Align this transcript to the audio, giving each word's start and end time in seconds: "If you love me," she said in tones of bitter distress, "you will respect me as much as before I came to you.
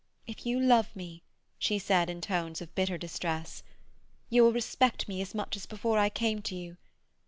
"If 0.25 0.47
you 0.47 0.59
love 0.59 0.95
me," 0.95 1.21
she 1.59 1.77
said 1.77 2.09
in 2.09 2.21
tones 2.21 2.59
of 2.59 2.73
bitter 2.73 2.97
distress, 2.97 3.61
"you 4.31 4.41
will 4.43 4.51
respect 4.51 5.07
me 5.07 5.21
as 5.21 5.35
much 5.35 5.55
as 5.55 5.67
before 5.67 5.99
I 5.99 6.09
came 6.09 6.41
to 6.41 6.55
you. 6.55 6.77